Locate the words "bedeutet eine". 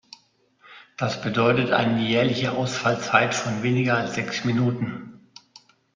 1.21-2.01